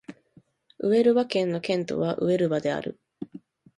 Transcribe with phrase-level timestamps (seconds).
[0.79, 2.99] ウエルバ県の県都はウエルバである